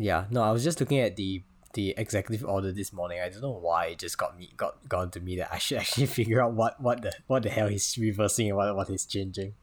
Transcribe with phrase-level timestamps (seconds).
[0.00, 1.42] Yeah, no, I was just looking at the
[1.74, 3.20] the executive order this morning.
[3.20, 5.78] I don't know why it just got me got gone to me that I should
[5.84, 9.04] actually figure out what what the what the hell he's reversing and what what he's
[9.04, 9.54] changing.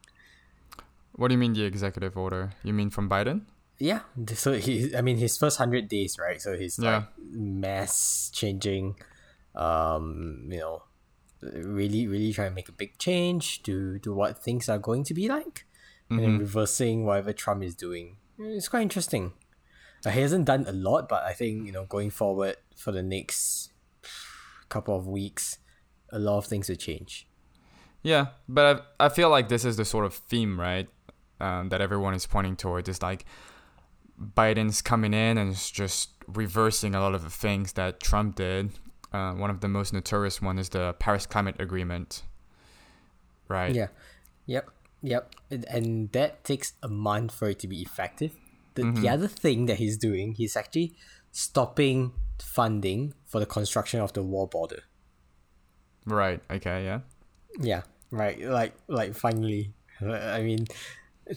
[1.14, 2.52] What do you mean the executive order?
[2.64, 3.42] You mean from Biden?
[3.80, 4.02] Yeah,
[4.36, 6.40] so he I mean his first hundred days, right?
[6.42, 6.98] So he's Yeah.
[6.98, 8.96] like mass changing,
[9.56, 10.84] um, you know,
[11.42, 15.14] really really trying to make a big change to to what things are going to
[15.14, 15.66] be like,
[16.10, 18.18] and then reversing whatever Trump is doing.
[18.40, 19.34] It's quite interesting.
[20.10, 23.72] He hasn't done a lot, but I think you know going forward for the next
[24.70, 25.58] couple of weeks,
[26.12, 27.28] a lot of things will change.
[28.04, 30.88] Yeah, but I, I feel like this is the sort of theme, right?
[31.40, 33.26] Um, that everyone is pointing toward is like
[34.20, 38.72] Biden's coming in and is just reversing a lot of the things that Trump did.
[39.14, 42.24] Uh, one of the most notorious one is the Paris Climate Agreement,
[43.48, 43.74] right?
[43.74, 43.88] Yeah.
[44.48, 44.70] Yep.
[45.04, 45.36] Yep.
[45.52, 48.36] And, and that takes a month for it to be effective.
[48.78, 50.96] The, the other thing that he's doing, he's actually
[51.32, 54.84] stopping funding for the construction of the wall border.
[56.06, 56.42] Right.
[56.50, 56.86] Okay.
[56.86, 57.00] Yeah.
[57.60, 57.82] Yeah.
[58.12, 58.40] Right.
[58.42, 59.74] Like like finally.
[60.02, 60.68] I mean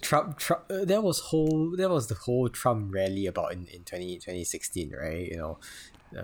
[0.02, 3.84] Trump, Trump uh, there was whole there was the whole Trump rally about in, in
[3.84, 5.28] 20, 2016, right?
[5.28, 5.58] You know,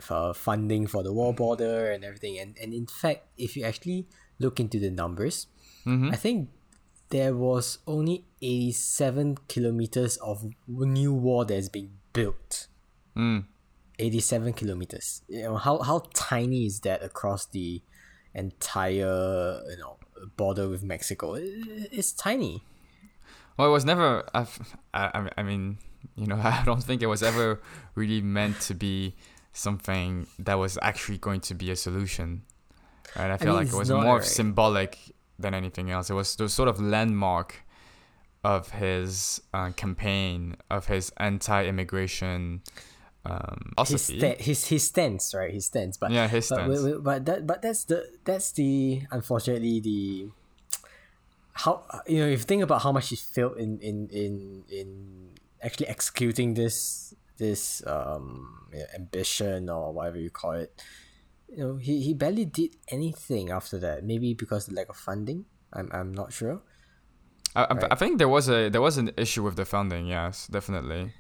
[0.01, 2.39] for funding for the wall border and everything.
[2.39, 4.07] And and in fact, if you actually
[4.39, 5.49] look into the numbers,
[5.87, 6.11] Mm-hmm.
[6.13, 6.51] I think
[7.11, 12.67] there was only 87 kilometers of new wall that's being built.
[13.17, 13.45] Mm.
[13.99, 15.23] 87 kilometers.
[15.29, 17.81] You know, how, how tiny is that across the
[18.35, 19.97] entire, you know,
[20.37, 21.35] border with Mexico?
[21.35, 22.63] It- It's tiny.
[23.57, 24.25] Well, it was never.
[24.35, 24.63] I've-
[24.93, 25.79] I, I, I mean,
[26.15, 27.61] you know, I don't think it was ever
[27.95, 29.15] really meant to be
[29.53, 32.43] something that was actually going to be a solution.
[33.17, 33.31] Right?
[33.31, 34.25] I feel mean, like it was more right?
[34.25, 34.99] symbolic
[35.39, 36.11] than anything else.
[36.11, 37.65] It was the sort of landmark
[38.45, 42.63] of his uh, campaign, of his anti-immigration
[43.25, 45.53] um, His, sta- his his stance, right?
[45.53, 46.83] His stance, but Yeah, his but, stance.
[46.83, 50.31] wait, but that but that's the that's the unfortunately the
[51.53, 55.31] how you know if you think about how much he failed in in in in
[55.63, 60.71] actually executing this this um ambition or whatever you call it
[61.49, 65.45] you know he, he barely did anything after that maybe because of lack of funding
[65.73, 66.61] i'm, I'm not sure
[67.55, 67.93] I, I- Right.
[67.93, 70.07] I think there was a there was an issue with the funding.
[70.09, 71.13] Yes, definitely.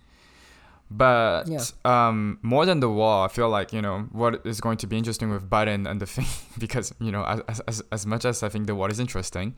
[0.90, 1.62] But Yeah.
[1.84, 4.96] um, more than the wall, I feel like you know what is going to be
[4.96, 6.26] interesting with Biden and the thing
[6.58, 9.54] because you know as, as, as much as I think the wall is interesting,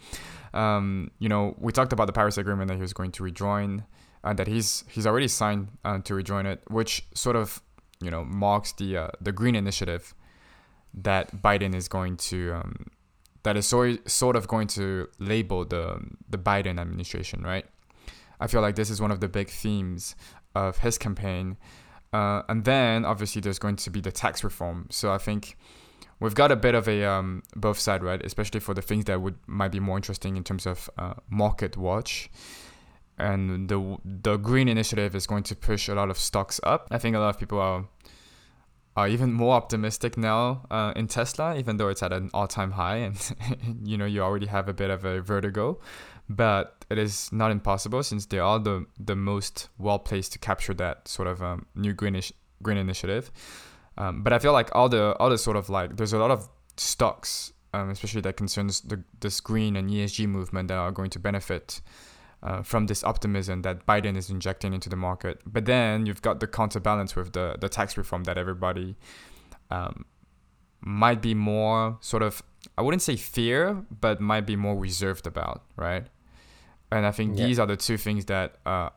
[0.55, 3.85] um, you know we talked about the Paris Agreement that he was going to rejoin,
[4.25, 7.61] and that he's he's already signed uh, to rejoin it, which sort of
[8.00, 10.15] you know marks the uh, the green initiative
[11.03, 12.86] that Biden is going to um,
[13.42, 17.66] that is so, sort of going to label the the Biden administration, right?
[18.41, 20.14] I feel like this is one of the big themes
[20.54, 21.56] of his campaign,
[22.12, 24.87] uh, and then obviously there's going to be the tax reform.
[24.91, 25.56] So I think
[26.20, 28.25] we've got a bit of a um, both side, right?
[28.25, 31.76] Especially for the things that would might be more interesting in terms of uh, market
[31.76, 32.31] watch.
[33.20, 36.87] And the the green initiative is going to push a lot of stocks up.
[36.91, 37.84] I think a lot of people are
[38.98, 42.97] are even more optimistic now uh, in Tesla, even though it's at an all-time high,
[42.97, 43.16] and
[43.84, 45.78] you know you already have a bit of a vertigo.
[46.28, 50.75] But it is not impossible since they are the the most well placed to capture
[50.75, 53.31] that sort of um, new greenish green initiative.
[53.97, 56.48] Um, but I feel like all the other sort of like there's a lot of
[56.76, 61.20] stocks, um, especially that concerns the this green and ESG movement that are going to
[61.20, 61.81] benefit
[62.43, 65.41] uh, from this optimism that Biden is injecting into the market.
[65.47, 68.97] But then you've got the counterbalance with the, the tax reform that everybody
[69.71, 70.04] um,
[70.81, 72.43] might be more sort of,
[72.76, 76.06] I wouldn't say fear, but might be more reserved about, right?
[76.91, 77.47] And I think Yeah.
[77.47, 78.91] these are the two things that uh,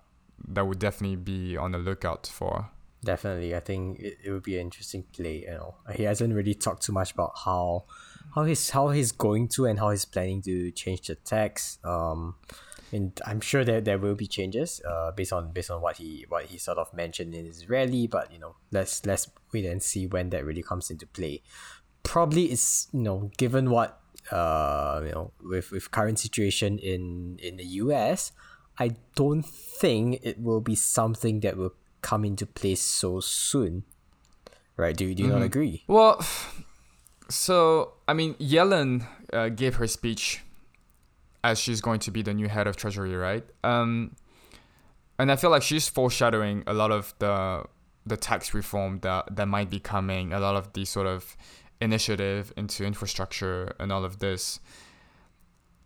[0.47, 2.69] that would definitely be on the lookout for.
[3.03, 5.41] Definitely, I think it, it would be an interesting play.
[5.41, 7.85] You know, he hasn't really talked too much about how
[8.35, 11.79] how he's how he's going to and how he's planning to change the tax.
[11.83, 12.35] Um,
[12.91, 14.81] and I'm sure that there will be changes.
[14.87, 18.07] Uh, based on based on what he what he sort of mentioned in his rally.
[18.07, 21.41] But you know, let's let's wait and see when that really comes into play.
[22.03, 23.99] Probably it's you know given what
[24.31, 28.31] uh you know with with current situation in in the U.S.
[28.79, 33.83] I don't think it will be something that will come into place so soon.
[34.75, 34.95] Right?
[34.95, 35.83] Do, do you not agree?
[35.87, 36.25] Well,
[37.29, 40.41] so I mean, Yellen uh, gave her speech
[41.43, 43.43] as she's going to be the new head of Treasury, right?
[43.63, 44.15] Um,
[45.17, 47.63] and I feel like she's foreshadowing a lot of the
[48.03, 51.37] the tax reform that that might be coming, a lot of the sort of
[51.79, 54.59] initiative into infrastructure and all of this.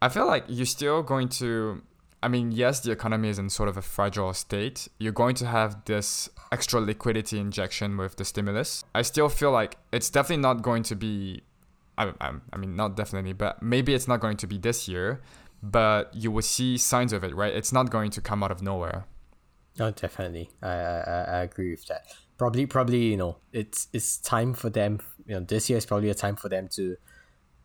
[0.01, 1.81] I feel like you're still going to.
[2.23, 4.87] I mean, yes, the economy is in sort of a fragile state.
[4.99, 8.83] You're going to have this extra liquidity injection with the stimulus.
[8.95, 11.43] I still feel like it's definitely not going to be,
[11.99, 15.21] I, I, I mean, not definitely, but maybe it's not going to be this year,
[15.61, 17.53] but you will see signs of it, right?
[17.53, 19.05] It's not going to come out of nowhere.
[19.79, 20.49] Oh, definitely.
[20.61, 22.03] I, I, I agree with that.
[22.37, 24.99] Probably, probably, you know, it's it's time for them.
[25.25, 26.95] You know, this year is probably a time for them to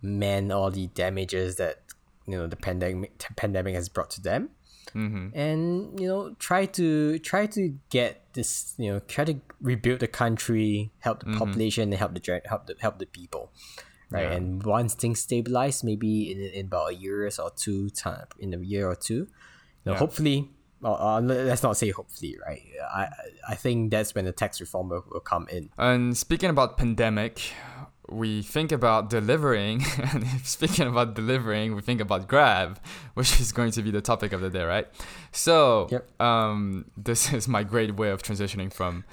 [0.03, 1.83] mend all the damages that
[2.27, 4.51] you know the pandemic pandemic has brought to them,
[4.95, 5.39] Mm-hmm.
[5.39, 10.09] and you know try to try to get this you know try to rebuild the
[10.09, 11.39] country, help the Mm-hmm.
[11.39, 13.53] population, and help the help the help the people,
[14.11, 14.25] right?
[14.25, 14.33] Yeah.
[14.37, 18.59] And once things stabilize, maybe in, in about a year or two time, in a
[18.59, 19.27] year or two, you
[19.87, 19.99] know, Yeah.
[19.99, 20.51] hopefully.
[20.83, 22.63] Uh, let's not say hopefully, right?
[22.91, 23.09] I
[23.51, 25.69] I think that's when the tax reform will, will come in.
[25.77, 27.53] And speaking about pandemic,
[28.09, 32.81] we think about delivering, and if speaking about delivering, we think about Grab,
[33.15, 34.89] which is going to be the topic of the day, right?
[35.33, 36.21] So, Yep.
[36.21, 39.05] um, this is my great way of transitioning from,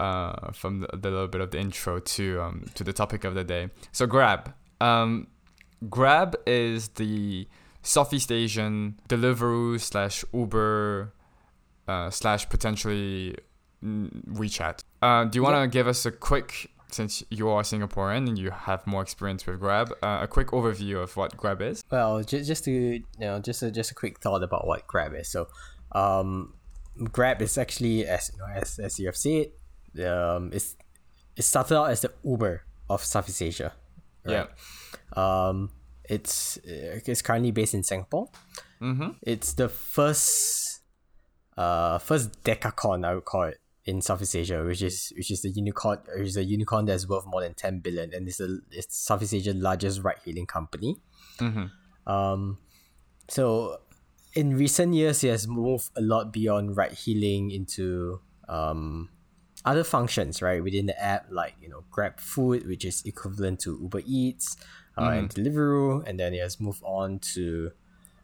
[0.00, 3.34] uh, from the, the little bit of the intro to um to the topic of
[3.34, 3.68] the day.
[3.92, 5.26] So Grab, um,
[5.88, 7.46] Grab is the
[7.82, 11.12] Southeast Asian Deliveroo slash Uber
[11.88, 13.36] uh, slash potentially
[13.82, 14.84] WeChat.
[15.00, 18.50] Uh, do you want to give us a quick, since you are Singaporean and you
[18.50, 21.82] have more experience with Grab, uh, a quick overview of what Grab is?
[21.90, 25.14] Well, just just to you know, just a, just a quick thought about what Grab
[25.14, 25.28] is.
[25.28, 25.48] So,
[25.92, 26.54] um,
[27.10, 29.46] Grab is actually as you know, as as you have said,
[29.98, 30.76] um, it's
[31.36, 33.72] it started out as the Uber of Southeast Asia.
[34.26, 34.46] Yeah.
[35.16, 35.70] Um,
[36.04, 38.28] it's uh, it's currently based in Singapore.
[38.80, 39.10] Mm-hmm.
[39.22, 40.80] It's the first,
[41.56, 45.50] uh, first decacorn I would call it in Southeast Asia, which is which is the
[45.50, 48.96] unicorn, which is a unicorn that's worth more than ten billion, and it's a it's
[48.96, 50.96] Southeast Asia's largest ride-hailing company.
[51.38, 52.12] Mm-hmm.
[52.12, 52.58] Um,
[53.28, 53.78] so
[54.34, 59.08] in recent years, it has moved a lot beyond ride hailing into um,
[59.64, 63.78] other functions, right, within the app, like you know Grab Food, which is equivalent to
[63.80, 64.56] Uber Eats,
[64.98, 67.70] uh, and Deliveroo, and then it has moved on to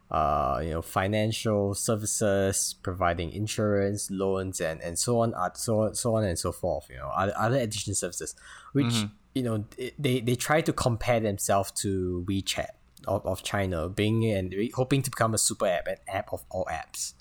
[0.09, 5.95] uh, you know financial services, providing insurance, loans, and and so on, uh, so on,
[5.95, 6.87] so on and so forth.
[6.89, 8.35] You know, other, other additional services,
[8.73, 9.65] which you know
[9.99, 12.69] they they try to compare themselves to WeChat
[13.07, 16.65] of, of China, being and hoping to become a super app, an app of all
[16.71, 17.13] apps,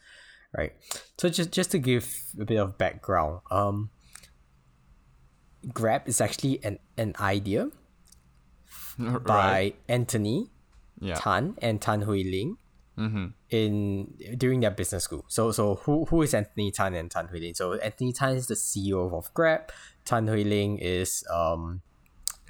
[0.57, 0.73] right?
[1.19, 2.09] So just just to give
[2.41, 3.91] a bit of background, um,
[5.73, 7.71] Grab is actually an an idea
[9.27, 10.51] by Anthony
[11.01, 11.17] Yeah.
[11.17, 12.57] Tan and Tan Hooi Ling
[12.99, 13.27] Mm-hmm.
[13.51, 15.27] in during their business school.
[15.29, 17.55] So so who who is Anthony Tan and Tan Hooi Ling?
[17.55, 19.71] So Anthony Tan is the CEO of Grab.
[20.07, 21.83] Tan Hooi Ling is um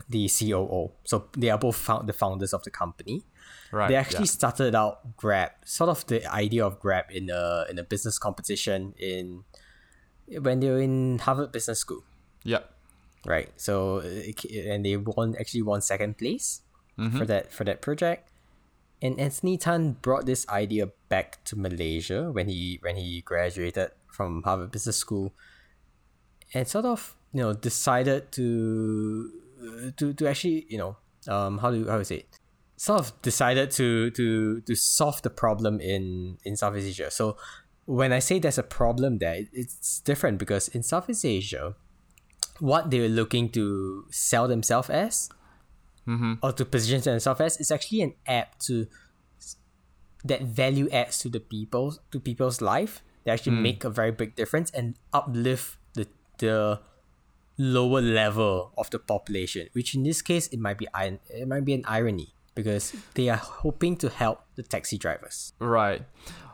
[0.08, 0.92] the COO.
[1.02, 3.24] So they are both found the founders of the company.
[3.72, 3.88] Right.
[3.88, 4.38] They actually yeah.
[4.38, 8.94] started out Grab, sort of the idea of Grab in a in a business competition
[8.98, 9.42] in
[10.28, 12.04] when they were in Harvard Business School,
[12.44, 12.60] Yeah.
[13.26, 13.50] Right?
[13.56, 16.62] So and they won actually won second place
[17.18, 18.30] for that for that project.
[19.02, 24.42] And Anthony Tan brought this idea back to Malaysia when he when he graduated from
[24.42, 25.34] Harvard Business School,
[26.54, 29.30] and sort of you know decided to
[29.96, 30.96] to to actually you know
[31.28, 32.38] um how do how say it
[32.76, 37.10] sort of decided to to to solve the problem in in Southeast Asia.
[37.10, 37.36] So
[37.84, 41.74] when I say there's a problem there, it's different because in Southeast Asia,
[42.60, 45.28] what they're looking to sell themselves as
[46.06, 46.34] mm-hmm.
[46.42, 48.86] or to position themselves as is actually an app to
[50.24, 53.02] that value adds to the people to people's life.
[53.24, 53.62] They actually mm.
[53.62, 56.80] make a very big difference and uplift the the
[57.58, 59.68] lower level of the population.
[59.72, 60.88] Which in this case, it might be
[61.30, 65.52] it might be an irony because they are hoping to help the taxi drivers.
[65.58, 66.02] Right.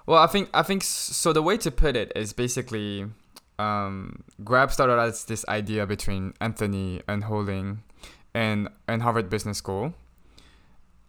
[0.07, 1.33] Well, I think I think so.
[1.33, 3.07] The way to put it is basically,
[3.59, 7.83] um, Grab started as this idea between Anthony and Hooi Ling,
[8.35, 9.95] and and Harvard Business School.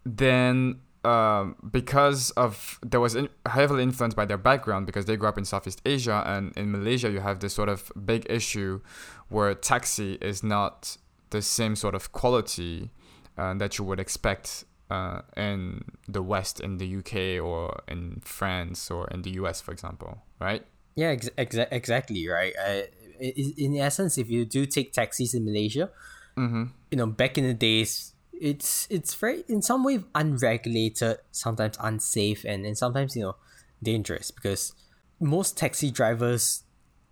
[0.05, 5.29] Then, um, because of there was in, heavily influenced by their background because they grew
[5.29, 8.81] up in Southeast Asia and in Malaysia you have this sort of big issue
[9.29, 10.97] where taxi is not
[11.29, 12.91] the same sort of quality
[13.37, 18.91] uh, that you would expect uh, in the West, in the UK, or in France,
[18.91, 20.65] or in the US, for example, right?
[20.95, 22.53] Yeah, ex- exa- exactly right.
[22.57, 22.83] Uh,
[23.21, 25.89] i- in essence, if you do take taxis in Malaysia,
[26.37, 26.63] Mm-hmm.
[26.89, 32.43] you know, back in the days, it's it's very in some way unregulated, sometimes unsafe,
[32.43, 33.35] and and sometimes you know
[33.83, 34.73] dangerous because
[35.19, 36.63] most taxi drivers,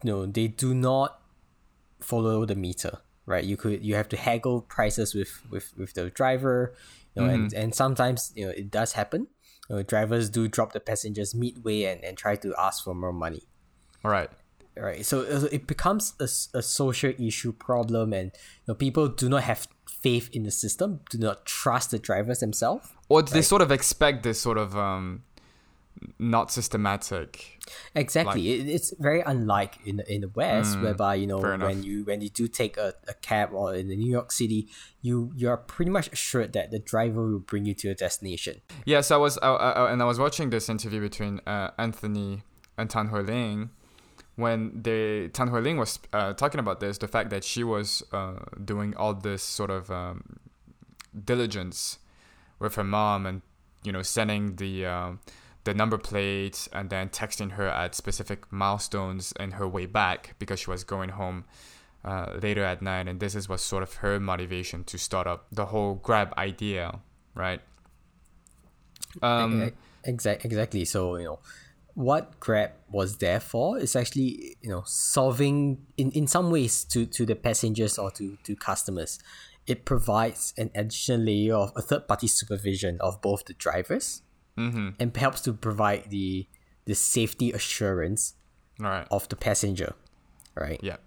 [0.03, 1.21] you know, they do not
[2.01, 2.99] follow the meter.
[3.27, 6.73] Right, you could you have to haggle prices with with with the driver,
[7.15, 9.27] you know, and and sometimes you know it does happen.
[9.69, 13.13] you know, drivers do drop the passengers midway and, and try to ask for more
[13.13, 13.43] money.
[14.03, 14.29] All right.
[14.77, 15.05] Right.
[15.05, 19.43] So uh, it becomes a, a social issue problem, and you know, people do not
[19.43, 22.87] have faith in the system, do not trust the drivers themselves.
[23.09, 25.23] Or they sort of expect this sort of um,
[26.17, 27.59] not systematic.
[27.93, 28.57] Exactly.
[28.57, 31.83] Like, it, it's very unlike in the, in the West, mm, whereby you know when
[31.83, 34.69] you when you do take a, a cab or in the New York City,
[35.01, 38.61] you you are pretty much assured that the driver will bring you to your destination.
[38.85, 42.43] Yes, I was, I, I, and I was watching this interview between uh, Anthony
[42.77, 43.69] and Tan Hooi Ling
[44.35, 48.03] when they Tan Hooi Ling was uh, talking about this, the fact that she was
[48.11, 50.39] uh, doing all this sort of um,
[51.25, 51.99] diligence
[52.59, 53.41] with her mom and
[53.83, 55.11] you know sending the uh,
[55.63, 60.59] the number plate and then texting her at specific milestones in her way back because
[60.59, 61.45] she was going home
[62.03, 63.07] uh, later at night.
[63.07, 67.01] And this is what sort of her motivation to start up the whole grab idea
[67.35, 67.61] right?
[69.21, 69.71] Um,
[70.03, 70.85] exactly exactly.
[70.85, 71.39] So you know
[72.01, 77.05] what grab was there for is actually you know solving in, in some ways to,
[77.05, 79.19] to the passengers or to, to customers
[79.67, 84.21] it provides an additional layer of a third party supervision of both the drivers
[84.57, 84.89] mm-hmm.
[84.99, 86.47] and helps to provide the
[86.85, 88.33] the safety assurance
[88.79, 89.07] right.
[89.11, 89.93] of the passenger.
[90.55, 90.79] Right.
[90.81, 90.97] Yeah.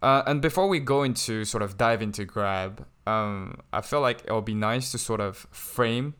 [0.00, 4.22] Uh, and before we go into sort of dive into Grab, um, I feel like
[4.24, 6.14] it would be nice to sort of frame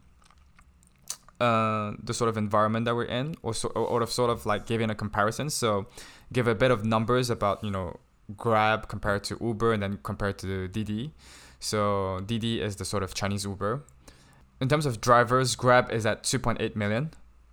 [1.43, 4.67] uh, the sort of environment that we're in, or, so, or, or sort of like
[4.67, 5.51] giving a comparison.
[5.51, 5.87] So,
[6.33, 7.99] give a bit of numbers about you know
[8.37, 11.13] Grab compared to Uber, and then compared to Didi.
[11.59, 13.85] So Didi is the sort of Chinese Uber,
[14.63, 17.11] in terms of drivers, Grab is at 2.8 million.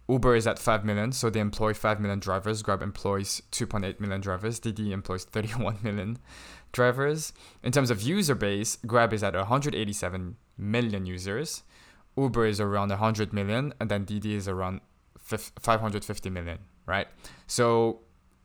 [0.08, 2.62] Uber is at 5 million, so they employ 5 million drivers.
[2.62, 4.60] Grab employs 2.8 million drivers.
[4.60, 6.20] Didi employs 31 million
[6.72, 7.34] drivers.
[7.64, 11.64] In terms of user base, Grab is at 187 million users.
[12.22, 14.82] Uber is around 100 million, and then Didi is around
[15.18, 17.08] 550 million, right?
[17.48, 18.02] So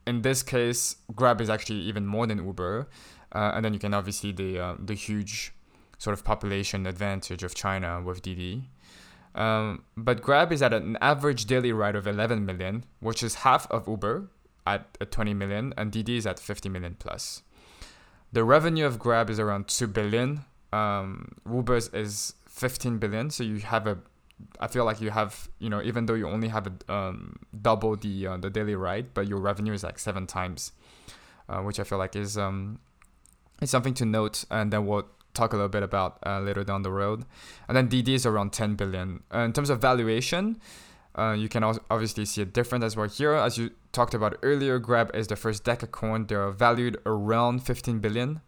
[0.06, 2.88] in this case, Grab is actually even more than Uber.
[3.32, 5.52] Uh, and then you can obviously the uh, the huge
[5.98, 8.70] sort of population advantage of China with Didi.
[9.34, 13.68] Um, but Grab is at an average daily ride of 11 million, which is half
[13.70, 14.28] of Uber
[14.66, 17.42] at 20 million, and Didi is at 50 million plus.
[18.32, 20.44] The revenue of Grab is around 2 billion.
[20.72, 23.30] Um, Uber's is 15 billion.
[23.30, 23.98] So you have a,
[24.60, 27.96] I feel like you have, you know, even though you only have a um, double
[27.96, 30.72] the uh, the daily ride, but your revenue is like seven times,
[31.48, 32.78] uh, which I feel like is um,
[33.60, 34.44] is something to note.
[34.50, 37.24] And then we'll talk a little bit about uh, later down the road.
[37.66, 39.24] And then Didi is around 10 billion.
[39.34, 40.60] Uh, in terms of valuation,
[41.16, 43.34] uh, you can obviously see a difference as well here.
[43.34, 46.28] As you talked about earlier, Grab is the first decacorn.
[46.28, 48.40] They're valued around 15 billion.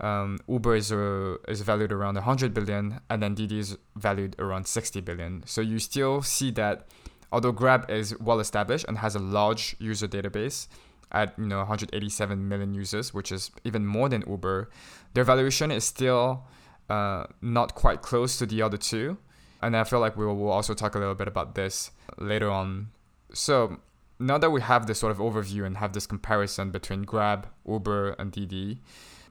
[0.00, 4.66] Um, Uber is uh, is valued around 100 billion, and then Didi is valued around
[4.66, 5.42] 60 billion.
[5.46, 6.86] So you still see that,
[7.30, 10.68] although Grab is well established and has a large user database,
[11.12, 14.70] at you know 187 million users, which is even more than Uber,
[15.14, 16.44] their valuation is still
[16.88, 19.18] uh, not quite close to the other two.
[19.62, 22.50] And I feel like we will we'll also talk a little bit about this later
[22.50, 22.88] on.
[23.34, 23.80] So
[24.18, 28.12] now that we have this sort of overview and have this comparison between Grab, Uber,
[28.18, 28.80] and Didi,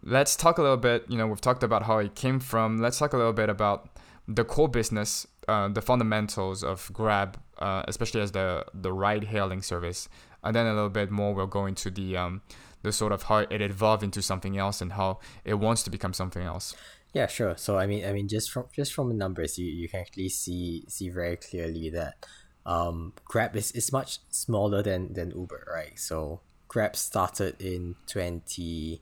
[0.03, 1.05] let's talk a little bit.
[1.07, 2.77] You know, we've talked about how it came from.
[2.77, 3.89] Let's talk a little bit about
[4.27, 9.61] the core business, uh, the fundamentals of Grab, uh, especially as the the ride hailing
[9.61, 10.09] service
[10.43, 12.41] and then a little bit more we'll go into the um,
[12.81, 16.13] the sort of how it evolved into something else and how it wants to become
[16.13, 16.75] something else.
[17.13, 17.57] Yeah, sure.
[17.57, 20.29] So I mean, I mean, just from just from the numbers, you, you can actually
[20.29, 22.25] see see very clearly that
[22.65, 25.97] um, Grab is, is much smaller than than Uber, right?
[25.99, 29.01] So Grab started in twenty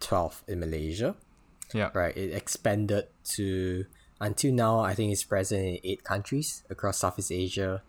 [0.00, 1.14] twelve in Malaysia.
[1.74, 1.90] Yeah.
[1.92, 2.16] Right.
[2.16, 3.84] It expanded to
[4.20, 4.80] until now.
[4.80, 7.82] I think it's present in eight countries across Southeast Asia.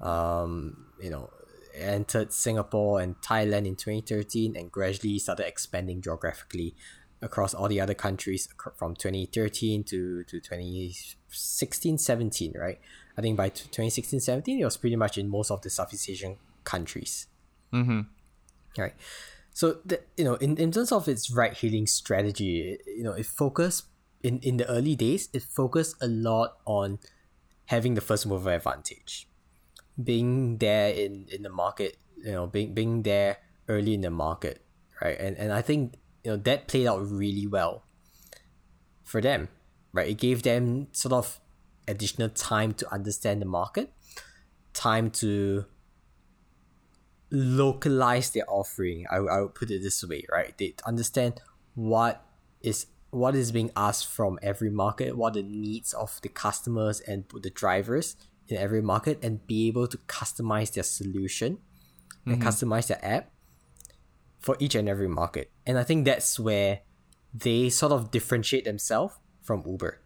[0.00, 1.30] Um, you know,
[1.74, 6.74] entered Singapore and Thailand in 2013 and gradually started expanding geographically
[7.22, 12.78] across all the other countries from 2013 to, to 2016 17 right
[13.16, 16.36] i think by 2016 17 it was pretty much in most of the southeast asian
[16.64, 17.26] countries
[17.72, 18.00] mm-hmm.
[18.78, 18.94] right
[19.56, 23.24] so the, you know in, in terms of its ride hailing strategy you know it
[23.24, 23.84] focused
[24.22, 26.98] in, in the early days it focused a lot on
[27.64, 29.26] having the first mover advantage.
[29.96, 34.60] Being there in in the market you know being being there early in the market
[35.00, 35.18] right?
[35.18, 37.84] And and i think you know that played out really well
[39.04, 39.48] for them
[39.94, 40.10] right?
[40.10, 41.40] It gave them sort of
[41.88, 43.90] additional time to understand the market
[44.74, 45.64] time to
[47.30, 51.40] localize their offering I, I would put it this way right they understand
[51.74, 52.24] what
[52.60, 57.24] is what is being asked from every market what the needs of the customers and
[57.42, 58.16] the drivers
[58.48, 61.58] in every market and be able to customize their solution
[62.24, 62.48] and mm-hmm.
[62.48, 63.30] customize their app
[64.38, 65.50] for each and every market.
[65.66, 66.80] And I think that's where
[67.34, 70.00] they sort of differentiate themselves from Uber.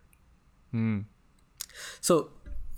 [0.75, 1.05] Mm.
[2.01, 2.31] So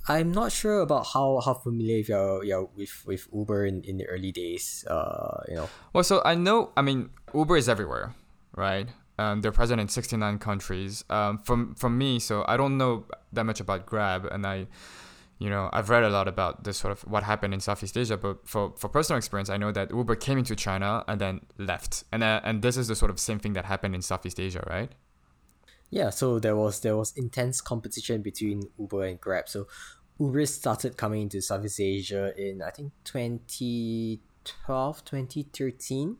[0.08, 4.06] I'm not sure about how, how familiar you're, you're with, with Uber in, in the
[4.06, 4.84] early days.
[4.88, 5.68] Uh, you know.
[5.92, 6.72] Well, so I know.
[6.76, 8.14] I mean, Uber is everywhere,
[8.56, 8.88] right?
[9.18, 11.04] Um, they're present in 69 countries.
[11.10, 14.66] Um, from from me, so I don't know that much about Grab, and I,
[15.38, 18.16] you know, I've read a lot about this sort of what happened in Southeast Asia.
[18.16, 22.04] But for, for personal experience, I know that Uber came into China and then left,
[22.10, 24.64] and uh, and this is the sort of same thing that happened in Southeast Asia,
[24.68, 24.90] right?
[25.92, 29.46] Yeah, so there was there was intense competition between Uber and Grab.
[29.46, 29.66] So
[30.18, 36.16] Uber started coming into Southeast Asia in I think 2012, 2013.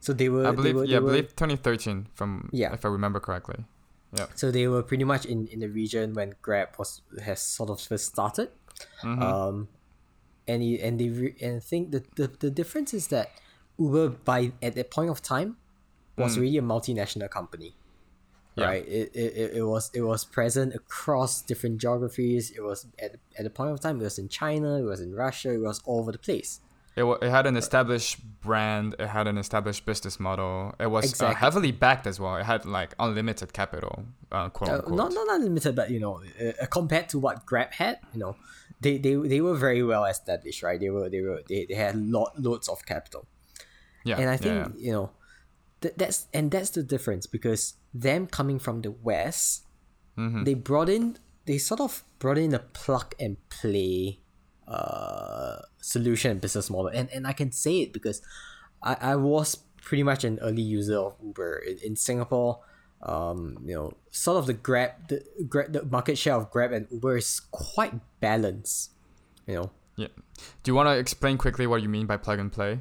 [0.00, 2.72] So they were I believe, were, yeah, I believe 2013, from Yeah.
[2.72, 3.66] if I remember correctly.
[4.16, 4.24] Yeah.
[4.34, 7.82] so they were pretty much in, in the region when Grab was has sort of
[7.82, 8.48] first started.
[9.02, 9.22] Mm-hmm.
[9.22, 9.68] Um,
[10.46, 13.32] and he, and they re- and I think the, the the difference is that
[13.78, 15.58] Uber by at that point of time
[16.16, 17.74] was really a multinational company.
[18.58, 18.66] Yeah.
[18.66, 18.88] Right.
[18.88, 22.50] It, it, it, was it was present across different geographies.
[22.50, 25.14] It was at, at the point of time it was in China, it was in
[25.14, 26.60] Russia, it was all over the place.
[26.96, 28.96] It, wa- it had an established brand.
[28.98, 30.74] It had an established business model.
[30.80, 32.34] It was uh, heavily backed as well.
[32.36, 36.66] It had like unlimited capital, uh, quote Uh, not not unlimited, but you know, uh,
[36.66, 38.34] compared to what Grab had, you know,
[38.80, 40.80] they, they they were very well established, right?
[40.80, 43.28] They were they were they, they had lot loads of capital,
[44.04, 44.86] yeah, and I yeah, think yeah.
[44.86, 45.10] you know,
[45.80, 49.64] th- that's and that's the difference because them coming from the west,
[50.18, 50.42] Mm-hmm.
[50.44, 51.16] they brought in
[51.46, 54.18] they sort of brought in a plug and play
[54.66, 58.20] uh solution and business model, and and I can say it because
[58.82, 62.60] I I was pretty much an early user of Uber in, in Singapore.
[63.00, 66.86] Um, you know, sort of the Grab the Grab the market share of Grab and
[66.90, 68.90] Uber is quite balanced.
[69.46, 70.08] You know, yeah.
[70.62, 72.80] Do you want to explain quickly what you mean by plug and play?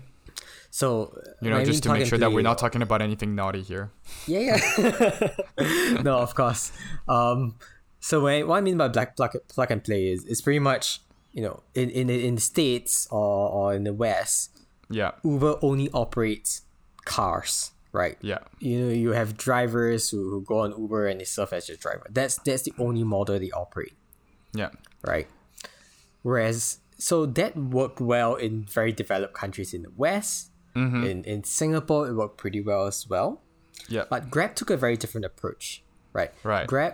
[0.69, 3.61] So You know, just to make sure and that we're not talking about anything naughty
[3.61, 3.91] here.
[4.27, 6.01] Yeah, yeah.
[6.03, 6.71] no, of course.
[7.07, 7.55] Um,
[7.99, 11.01] so when, what I mean by black plug, plug and play is it's pretty much
[11.33, 14.51] you know in in the- in the states or or in the west,
[14.89, 16.61] Yeah, Uber only operates
[17.05, 18.17] cars, right?
[18.21, 21.67] yeah, You know, you have drivers who, who go on Uber and they serve as
[21.69, 22.05] your driver.
[22.09, 23.93] That's that's the only model they operate,
[24.53, 24.69] yeah,
[25.03, 25.27] right?
[26.23, 30.51] Whereas, so that worked well in very developed countries in the West.
[30.77, 31.03] Mm-hmm.
[31.03, 33.41] In in Singapore, it worked pretty well as well.
[33.89, 34.05] yeah.
[34.09, 36.31] But Grab took a very different approach, right?
[36.43, 36.67] Right.
[36.67, 36.93] Grab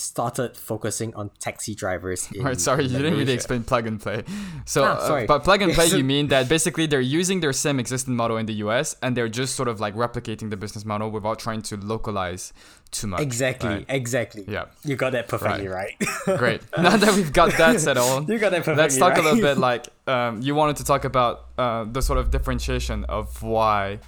[0.00, 2.28] started focusing on taxi drivers.
[2.34, 4.24] In Alright, sorry, you didn't really explain plug and play.
[4.64, 5.26] So, Ah, uh, sorry.
[5.26, 8.46] but plug and play, you mean that basically they're using their same existing model in
[8.46, 11.76] the US and they're just sort of like replicating the business model without trying to
[11.76, 12.52] localize
[12.90, 13.20] too much.
[13.20, 13.86] Exactly, right?
[13.88, 14.44] exactly.
[14.48, 14.66] Yeah.
[14.84, 15.94] You got that perfectly right.
[16.24, 16.62] Great.
[16.76, 19.20] Now that we've got that settled, you got that perfectly let's talk right.
[19.20, 23.04] a little bit like um, you wanted to talk about uh, the sort of differentiation
[23.04, 24.00] of why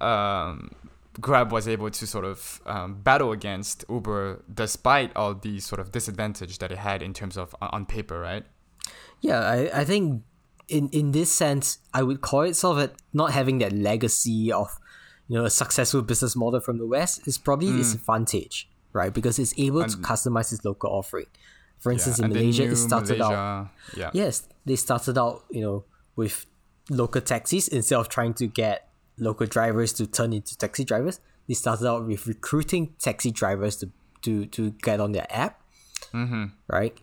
[0.00, 0.70] um,
[1.20, 5.92] Grab was able to sort of um, battle against Uber despite all the sort of
[5.92, 8.44] disadvantage that it had in terms of on- on paper, right?
[9.20, 10.22] Yeah, I, I think
[10.68, 14.78] in in this sense, I would call it sort of not having that legacy of
[15.28, 17.80] you know a successful business model from the West is probably Hmm.
[17.80, 19.12] its advantage, right?
[19.12, 21.26] Because it's able to customize its local offering.
[21.80, 25.84] For instance, in Malaysia, it started out yeah, yes, they started out, you know,
[26.16, 26.46] with
[26.90, 31.20] local taxis instead of trying to get local drivers to turn into taxi drivers.
[31.48, 33.90] They started out with recruiting taxi drivers to
[34.22, 35.60] to to get on their app,
[36.12, 36.44] Mm-hmm.
[36.68, 36.96] right?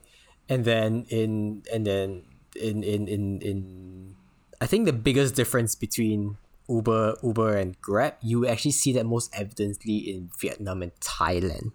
[0.49, 2.23] And then in and then
[2.55, 4.15] in in in in,
[4.59, 9.29] I think the biggest difference between Uber Uber and Grab, you actually see that most
[9.33, 11.71] evidently in Vietnam and Thailand,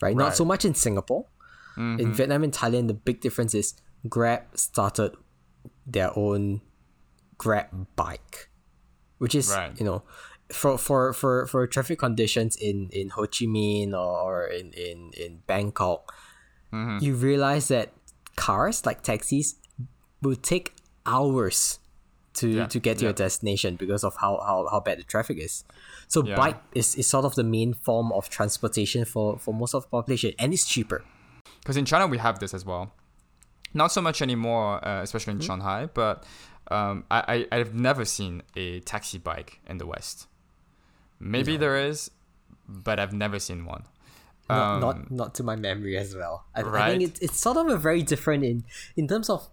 [0.00, 0.16] right?
[0.16, 1.26] Not so much in Singapore.
[2.00, 3.74] In Vietnam and Thailand, the big difference is
[4.08, 5.16] Grab started
[5.86, 6.60] their own
[7.38, 8.50] Grab bike,
[9.22, 9.70] which is Right.
[9.78, 10.02] you know,
[10.50, 15.30] for for for for traffic conditions in in Ho Chi Minh or, in in in
[15.46, 16.10] Bangkok,
[17.04, 17.92] you realize that
[18.36, 19.54] cars like taxis
[20.22, 20.72] will take
[21.06, 21.78] hours
[22.40, 25.36] to Yeah, to get to your destination because of how how, how bad the traffic
[25.38, 25.64] is.
[26.08, 26.36] So Yeah.
[26.40, 29.88] bike is, is sort of the main form of transportation for, for most of the
[29.88, 31.00] population and it's cheaper.
[31.60, 32.84] because in China we have this as well.
[33.74, 35.46] Not so much anymore, uh, especially in Hmm?
[35.48, 36.24] Shanghai, but
[36.72, 40.26] um, I, I I've never seen a taxi bike in the West.
[41.20, 42.10] Maybe there is,
[42.68, 43.84] but I've never seen one.
[44.50, 46.44] Not, Um, not not to my memory as well.
[46.54, 48.64] I, I think it's, it's sort of a very different in
[48.96, 49.48] in terms of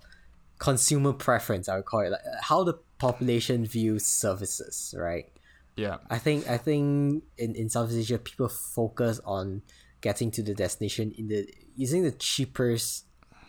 [0.58, 1.70] consumer preference.
[1.70, 4.96] I would call it like uh, how the population views services.
[4.98, 5.28] Right.
[5.76, 9.62] yeah, I think I think in in Southeast Asia people focus on
[10.02, 13.06] getting to the destination in the using the cheapest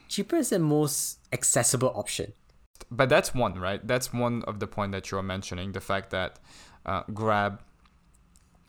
[0.09, 2.33] cheapest and most accessible option.
[2.91, 3.85] But that's one, right?
[3.87, 5.73] That's one of the point that you're mentioning.
[5.73, 6.39] The fact that
[6.87, 7.61] uh, Grab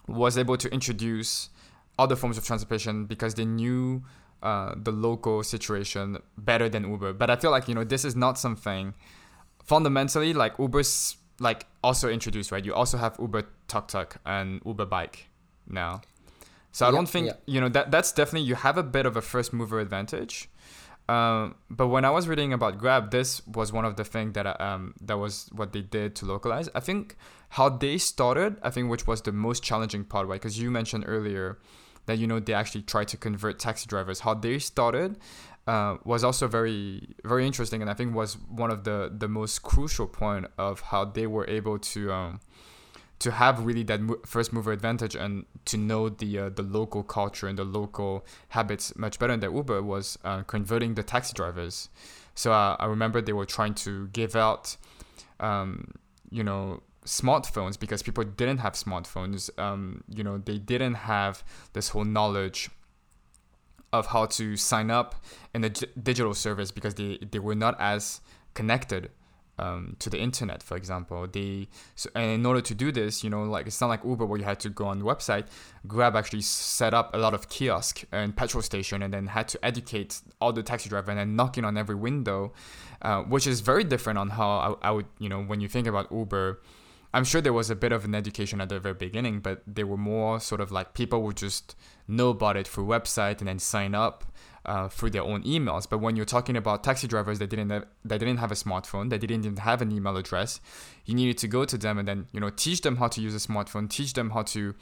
[0.08, 1.50] was able to introduce
[1.98, 4.04] other forms of transportation because they knew
[4.42, 7.14] uh, the local situation better than Uber.
[7.14, 8.94] But I feel like you know this is not something
[9.64, 12.66] fundamentally like Uber's like also introduced, right?
[12.66, 15.28] You also have Uber Tuk Tuk and Uber Bike
[15.68, 16.02] now.
[16.72, 19.22] So I don't think you know that that's definitely you have a bit of a
[19.22, 20.50] first mover advantage.
[21.12, 24.46] Um, but when I was reading about Grab, this was one of the things that
[24.62, 26.70] um, that was what they did to localize.
[26.74, 27.18] I think
[27.50, 30.40] how they started, I think, which was the most challenging part, right?
[30.40, 31.60] Because you mentioned earlier
[32.06, 34.22] that you know they actually tried to convert taxi drivers.
[34.22, 35.18] How they started
[35.68, 39.64] uh, was also very very interesting, and I think was one of the the most
[39.64, 42.14] crucial point of how they were able to.
[42.14, 42.40] Um,
[43.22, 47.48] to have really that first mover advantage and to know the uh, the local culture
[47.48, 51.90] and the local habits much better than Uber was uh, converting the taxi drivers.
[52.34, 54.76] So uh, I remember they were trying to give out,
[55.40, 55.94] um,
[56.32, 59.50] you know, smartphones because people didn't have smartphones.
[59.60, 62.72] Um, you know, they didn't have this whole knowledge
[63.94, 68.22] of how to sign up in a digital service because they, they were not as
[68.56, 69.12] connected
[69.62, 71.28] um, to the internet, for example.
[71.32, 74.26] They so, and in order to do this, you know, like it's not like Uber
[74.26, 75.46] where you had to go on the website.
[75.88, 79.66] Grab actually set up a lot of kiosk and petrol station, and then had to
[79.66, 82.54] educate all the taxi driver and then knocking on every window,
[83.02, 85.88] uh, which is very different on how I, I would, you know, when you think
[85.88, 86.60] about Uber
[87.14, 89.84] I'm sure there was a bit of an education at the very beginning, but they
[89.84, 91.76] were more sort of like people would just
[92.08, 94.24] know about it through website and then sign up
[94.66, 95.90] uh, through their own emails.
[95.90, 99.10] But when you're talking about taxi drivers that didn't have, that didn't have a smartphone,
[99.10, 100.60] that didn't even have an email address,
[101.06, 103.36] you needed to go to them and then you know teach them how to use
[103.36, 104.76] a smartphone, teach them how to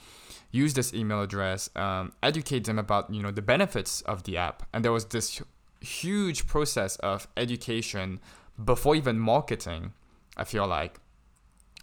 [0.52, 4.64] use this email address, um, educate them about you know the benefits of the app.
[4.74, 5.42] And there was this
[5.82, 8.20] huge process of education
[8.64, 9.94] before even marketing.
[10.36, 11.00] I feel like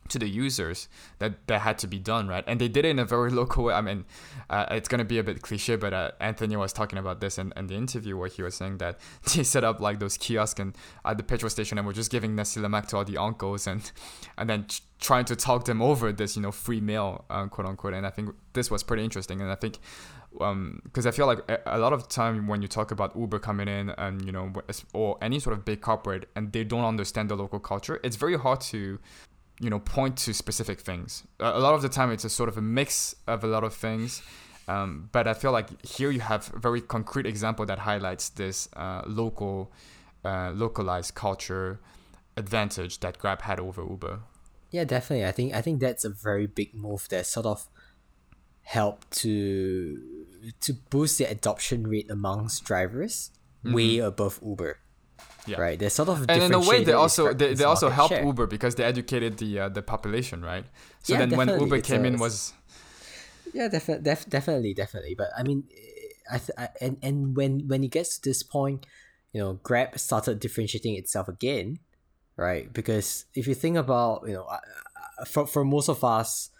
[0.08, 0.88] to the users
[1.18, 2.44] that that had to be done right?
[2.46, 3.74] And they did it in a very local way.
[3.74, 4.04] I mean
[4.50, 7.38] uh, it's going to be a bit cliche but uh, anthony was talking about this
[7.38, 8.98] in, in the interview where he was saying that
[9.34, 12.34] they set up like those kiosks and at the petrol station and were just giving
[12.34, 13.92] nasi lemak to all the uncles and
[14.38, 17.66] and then ch- trying to talk them over this you know free meal um, quote
[17.66, 17.94] unquote.
[17.94, 19.40] And i think this was pretty interesting.
[19.40, 19.78] And i think
[20.38, 23.68] because um, I feel like a, lot of time when you talk about Uber coming
[23.68, 24.52] in and you know
[24.92, 28.36] or any sort of big corporate and they don't understand the local culture, it's very
[28.36, 28.98] hard to
[29.60, 31.24] you know point to specific things.
[31.40, 33.74] A lot of the time, it's a sort of a mix of a lot of
[33.74, 34.22] things.
[34.68, 38.68] Um, but I feel like here you have a very concrete example that highlights this
[38.74, 39.70] uh, local,
[40.24, 41.78] uh, localized culture
[42.36, 44.20] advantage that Grab had over Uber.
[44.70, 45.24] Yeah, definitely.
[45.24, 47.68] I think I think that's a very big move that sort of
[48.62, 50.02] helped to
[50.60, 53.30] to boost the adoption rate amongst drivers
[53.64, 53.74] mm-hmm.
[53.74, 54.78] way above Uber.
[55.46, 55.60] Yeah.
[55.60, 55.78] Right.
[55.78, 58.24] They're sort of and in a way they also they, they also helped share.
[58.24, 60.64] Uber because they educated the uh, the population, right?
[61.02, 62.52] So yeah, then when Uber came a, in was
[63.56, 65.14] yeah, definitely, def- definitely, definitely.
[65.14, 65.64] But I mean,
[66.30, 68.86] I, th- I and and when when it gets to this point,
[69.32, 71.78] you know, Grab started differentiating itself again,
[72.36, 72.72] right?
[72.72, 74.46] Because if you think about you know,
[75.26, 76.50] for for most of us,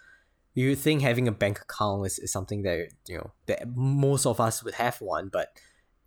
[0.53, 4.39] you think having a bank account is, is something that you know that most of
[4.39, 5.51] us would have one, but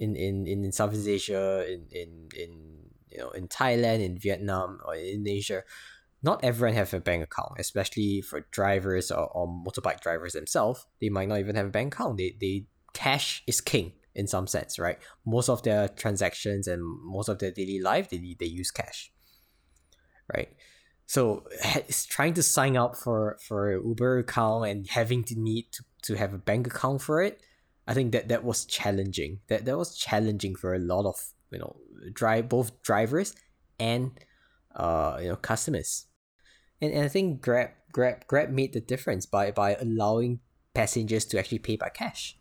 [0.01, 2.51] in in in Southeast Asia, in in in
[3.11, 5.63] you know in Thailand, in Vietnam, or in Asia,
[6.23, 10.87] not everyone have a bank account, especially for drivers or, or motorbike drivers themselves.
[11.01, 12.17] They might not even have a bank account.
[12.17, 14.99] They they cash is king in some sense, right?
[15.25, 19.13] Most of their transactions and most of their daily life, they they use cash,
[20.35, 20.49] right?
[21.07, 21.45] So
[22.09, 26.33] trying to sign up for for Uber account and having to need to, to have
[26.33, 27.43] a bank account for it
[27.91, 29.41] I think that that was challenging.
[29.49, 31.17] That that was challenging for a lot of
[31.51, 31.75] you know
[32.13, 33.35] drive both drivers
[33.81, 34.13] and
[34.77, 36.07] uh you know customers.
[36.81, 40.39] And, and I think Grab Grab Grab made the difference by by allowing
[40.73, 42.39] passengers to actually pay by cash.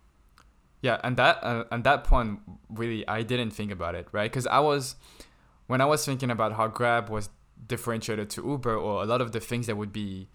[0.82, 4.32] Yeah, and that uh, and that point really I didn't think about it, right?
[4.32, 4.98] Cuz I was
[5.66, 7.30] when I was thinking about how Grab was
[7.66, 10.30] differentiated to Uber or a lot of the things that would be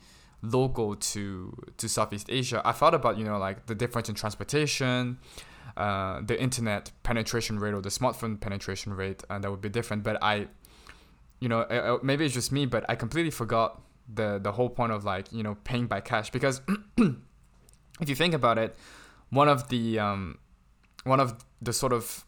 [0.44, 5.18] local to to Southeast Asia, I thought about you know like the difference in transportation,
[5.76, 10.02] uh, the internet penetration rate or the smartphone penetration rate, and that would be different.
[10.02, 10.48] But I,
[11.40, 15.04] you know, maybe it's just me, but I completely forgot the the whole point of
[15.04, 16.60] like you know paying by cash because
[18.00, 18.76] if you think about it,
[19.30, 20.38] one of the um,
[21.04, 22.24] one of the sort of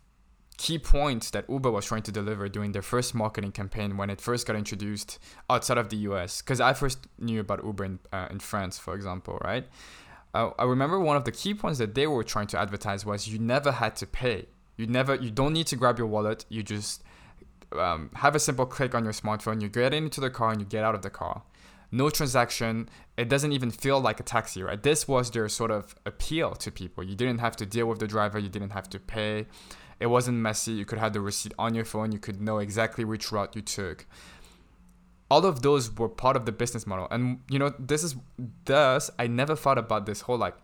[0.57, 4.21] key points that Uber was trying to deliver during their first marketing campaign when it
[4.21, 5.19] first got introduced
[5.51, 6.41] outside of the US.
[6.41, 9.67] Because I first knew about Uber in, uh, in France, for example, right?
[10.35, 13.29] Uh, I remember one of the key points that they were trying to advertise was
[13.29, 16.45] you never had to pay You never, you don't need to grab your wallet.
[16.51, 17.03] You just
[17.73, 19.63] um, have a simple click on your smartphone.
[19.63, 21.43] You get into the car and you get out of the car.
[21.91, 22.89] No transaction.
[23.17, 24.83] It doesn't even feel like a taxi, right?
[24.83, 27.05] This was their sort of appeal to people.
[27.05, 28.39] You didn't have to deal with the driver.
[28.39, 29.47] You didn't have to pay.
[29.99, 30.73] It wasn't messy.
[30.73, 32.13] You could have the receipt on your phone.
[32.13, 34.07] You could know exactly which route you took.
[35.31, 37.09] All of those were part of the business model.
[37.11, 38.15] And, you know, this is,
[38.65, 40.55] thus, I never thought about this whole like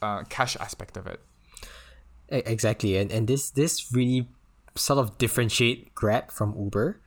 [0.00, 1.20] uh, cash aspect of it.
[2.28, 4.26] Exactly, and and this this really
[4.74, 6.98] sort of differentiate Grab from Uber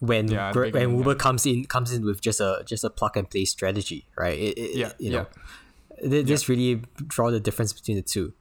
[0.00, 1.16] when Yeah, Gra- when Uber yeah.
[1.18, 4.36] comes in comes in with just a just a plug and play strategy, right?
[4.36, 5.18] It, it- Yeah, you yeah.
[5.18, 5.26] know,
[6.10, 8.32] th- this really draw the difference between the two,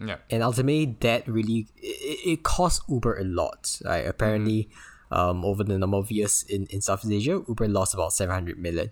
[0.00, 0.16] Yeah.
[0.30, 3.80] and ultimately that really it, it cost Uber a lot.
[3.84, 4.06] Right?
[4.06, 4.68] Apparently,
[5.12, 5.20] Mm-hmm.
[5.20, 8.58] um, over the number of years in in Southeast Asia, Uber lost about seven hundred
[8.58, 8.90] million.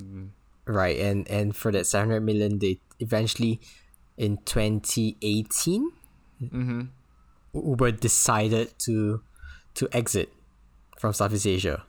[0.00, 0.26] Mm-hmm.
[0.66, 3.60] Right, and and for that seven hundred million, they eventually
[4.16, 5.90] in twenty eighteen.
[6.42, 6.82] Mm-hmm.
[7.54, 9.22] Uber decided to
[9.74, 10.32] to exit
[10.98, 11.82] from Southeast Asia.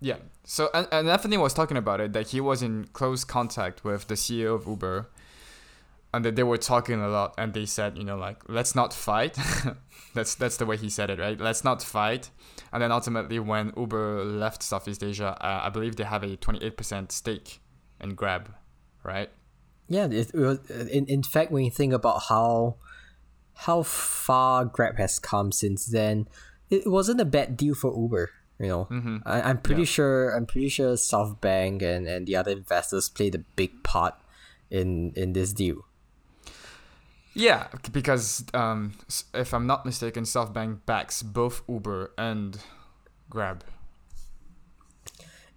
[0.00, 0.16] Yeah.
[0.44, 4.08] So and, and Anthony was talking about it that he was in close contact with
[4.08, 5.08] the CEO of Uber,
[6.14, 7.34] and that they were talking a lot.
[7.38, 9.36] And they said, you know, like let's not fight.
[10.14, 11.38] that's that's the way he said it, right?
[11.40, 12.30] Let's not fight.
[12.72, 16.64] And then ultimately, when Uber left Southeast Asia, uh, I believe they have a twenty
[16.64, 17.60] eight percent stake
[18.00, 18.54] in Grab,
[19.04, 19.30] right?
[19.88, 22.76] Yeah, it, it was, in in fact, when you think about how
[23.54, 26.28] how far Grab has come since then,
[26.70, 28.30] it wasn't a bad deal for Uber.
[28.60, 29.22] You know, Mhm.
[29.24, 29.86] I, I'm pretty Yeah.
[29.96, 34.14] sure I'm pretty sure SoftBank and, and the other investors played a big part
[34.70, 35.84] in in this deal.
[37.38, 38.94] Yeah, because um,
[39.32, 42.58] if I'm not mistaken, SoftBank backs both Uber and
[43.30, 43.62] Grab.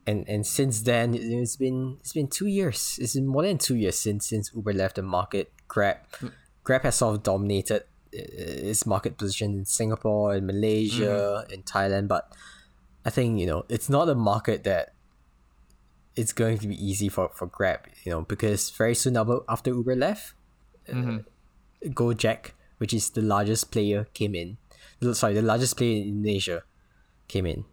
[0.07, 2.97] and and since then it- it's been it's been two years.
[3.01, 5.53] It's been more than two years since since uber left the market.
[5.67, 5.97] Grab
[6.63, 7.81] grab has sort of dominated
[8.13, 12.29] uh, its market position in singapore in malaysia in thailand but
[13.05, 14.93] i think you know it's not a market that
[16.15, 19.69] it's going to be easy for for grab you know because very soon after, after
[19.71, 20.33] uber left
[20.89, 20.93] uh,
[21.85, 24.57] gojek which is the largest player came in
[25.13, 26.63] sorry the largest player in indonesia
[27.27, 27.65] came in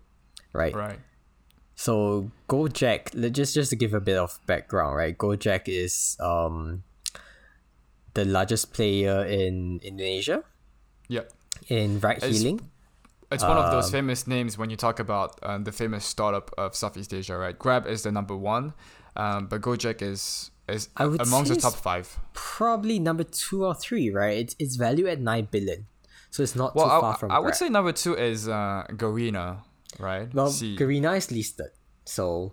[0.52, 0.98] right Right.
[1.74, 5.16] so Gojek, just just to give a bit of background, right?
[5.16, 6.82] Gojek is um
[8.14, 10.42] the largest player in Indonesia
[11.08, 11.30] Yep.
[11.68, 12.60] in ride It's- hailing.
[13.30, 16.50] It's one of Um, those famous names when you talk about um, the famous startup
[16.56, 17.52] of Southeast Asia, right?
[17.58, 18.72] Grab is the number one,
[19.18, 22.18] um, but Gojek is is I would amongst the top five.
[22.32, 24.38] Probably number two or three, right?
[24.38, 25.86] It's it's valued at nine billion,
[26.30, 27.28] so it's not Well, too I, far from.
[27.28, 27.34] That.
[27.34, 27.56] I would Grab.
[27.56, 29.62] say number two is uh, Garena,
[29.98, 30.32] right?
[30.34, 30.76] well, Sea.
[30.76, 31.70] Garena is listed,
[32.04, 32.52] so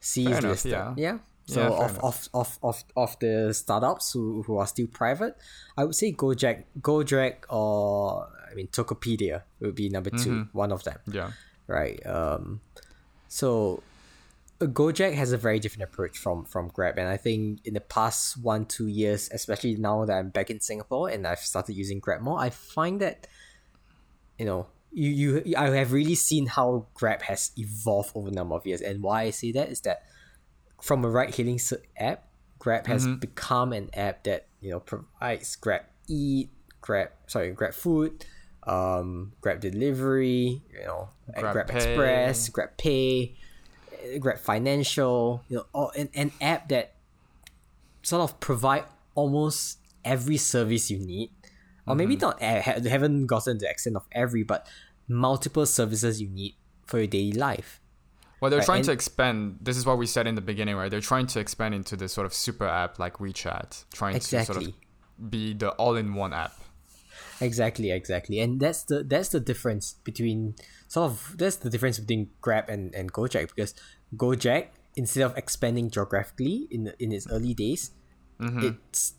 [0.00, 0.72] Sea Fair is enough, listed.
[0.72, 0.94] yeah.
[0.96, 1.18] Yeah.
[1.46, 5.36] So Yeah, of, of, of, of, of the startups who, who are still private,
[5.76, 10.56] I would say Gojek, Gojek or I mean Tokopedia would be number 2 Mm-hmm.
[10.56, 10.98] one of them.
[11.10, 11.32] yeah.
[11.66, 11.98] right?
[12.06, 12.60] Um,
[13.28, 13.82] so
[14.66, 18.42] Gojek has a very different approach from from Grab, and I think in the past
[18.42, 22.20] one two years, especially now that I'm back in Singapore and I've started using Grab
[22.20, 23.26] more, I find that
[24.38, 28.54] you know you you I have really seen how Grab has evolved over a number
[28.54, 30.02] of years, and why I say that is that
[30.80, 31.60] from a ride hailing
[31.96, 32.26] app,
[32.58, 38.24] Grab has become an app that you know provides Grab Eat, Grab sorry Grab Food,
[38.66, 43.36] um, Grab Delivery, you know, Grab Grab, Express, Grab Pay,
[44.20, 46.94] Grab Financial, you know, all, an, an app that
[48.02, 48.84] sort of provide
[49.14, 51.30] almost every service you need,
[51.86, 52.42] or maybe Mm-hmm.
[52.42, 52.42] not.
[52.42, 54.66] ha- haven't gotten to the extent of every, but
[55.08, 56.54] multiple services you need
[56.86, 57.80] for your daily life.
[58.40, 59.58] Well, they're Right, trying and- to expand.
[59.60, 60.90] This is what we said in the beginning, right?
[60.90, 64.58] They're trying to expand into this sort of super app like WeChat, trying to sort
[64.62, 64.72] of
[65.30, 66.52] be the all-in-one app.
[67.42, 70.54] Exactly, exactly, and that's the that's the difference between
[70.86, 73.74] sort of that's the difference between Grab and, and Gojek because
[74.16, 77.90] Gojek instead of expanding geographically in in its early days,
[78.62, 79.14] it's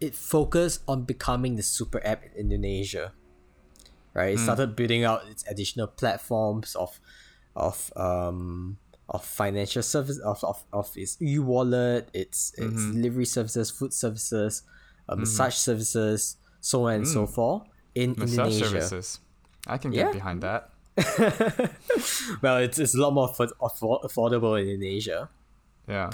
[0.00, 3.12] it focused on becoming the super app in Indonesia.
[4.14, 6.98] Right, it started building out its additional platforms of
[7.54, 13.70] of um of financial service of of, of its e wallet, its its delivery services,
[13.70, 14.62] food services,
[15.08, 17.62] uh, massage services, so on and so forth
[17.94, 18.64] in Massage Indonesia.
[18.82, 19.20] services.
[19.66, 20.04] I can Yeah.
[20.04, 20.70] get behind that.
[22.42, 25.28] Well, it's, it's a lot more afford- afford- affordable in Indonesia.
[25.88, 26.10] Yeah.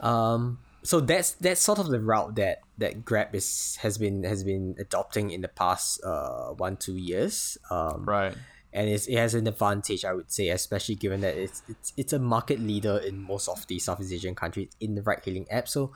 [0.00, 4.44] Um, so that's that's sort of the route that that Grab is has been has
[4.44, 7.58] been adopting in the past uh one two years.
[7.70, 8.36] Um, Right.
[8.72, 12.12] and it's, it has an advantage, I would say, especially given that it's it's it's
[12.12, 15.66] a market leader in most of the Southeast Asian countries in the ride hailing app.
[15.66, 15.90] So,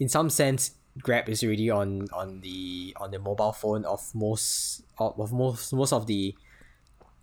[0.00, 4.82] in some sense, Grab is already on on the on the mobile phone of most
[4.98, 6.34] of of most most of the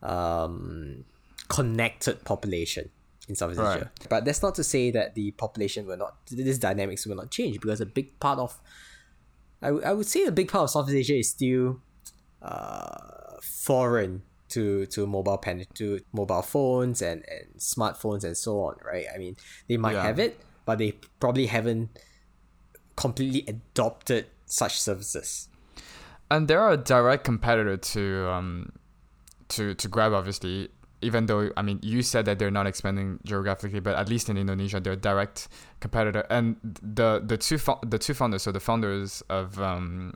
[0.02, 1.06] um
[1.48, 2.90] connected population
[3.28, 3.78] in Southeast Right.
[3.78, 3.92] Asia.
[4.10, 7.60] But that's not to say that the population will not this dynamics will not change
[7.60, 8.60] because a big part of
[9.62, 11.82] I, w- I would say a big part of Southeast Asia is still
[12.42, 18.76] uh foreign to to mobile pen to mobile phones and and smartphones and so on
[18.84, 19.36] right i mean
[19.68, 20.04] they might Yeah.
[20.04, 21.90] have it but they probably haven't
[23.06, 25.48] completely adopted such services.
[26.30, 28.04] And they're a direct competitor to
[28.36, 28.50] um
[29.56, 30.70] to to grab obviously
[31.02, 34.36] even though i mean you said that they're not expanding geographically but at least in
[34.38, 35.48] indonesia they're a direct
[35.80, 36.24] competitor.
[36.30, 36.58] And
[37.00, 40.14] the the two fo- the two founders so the founders of um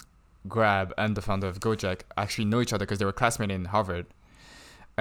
[0.55, 3.65] grab and the founder of gojek actually know each other because they were classmates in
[3.75, 4.05] harvard.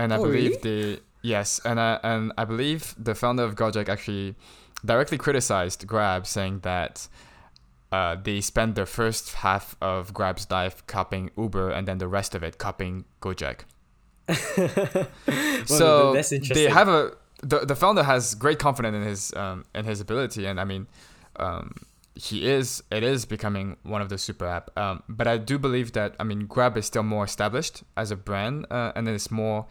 [0.01, 0.95] And i Oh, believe really?
[0.95, 1.01] they
[1.35, 4.29] yes and i and i believe the founder of gojek actually
[4.90, 6.95] directly criticized grab saying that
[7.92, 12.35] uh, they spent the first half of Grab's life copying Uber and then the rest
[12.35, 13.61] of it copying Gojek.
[15.66, 19.85] so that's they have a the, the founder has great confidence in his um, in
[19.85, 20.87] his ability and I mean
[21.37, 21.74] um,
[22.14, 25.92] he is it is becoming one of the super app um, but I do believe
[25.92, 29.66] that I mean Grab is still more established as a brand uh, and it's more